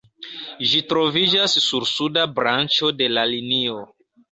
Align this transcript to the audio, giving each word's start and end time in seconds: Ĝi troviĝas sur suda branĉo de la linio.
Ĝi 0.71 0.79
troviĝas 0.93 1.55
sur 1.67 1.85
suda 1.91 2.25
branĉo 2.41 2.93
de 3.03 3.13
la 3.15 3.29
linio. 3.37 3.79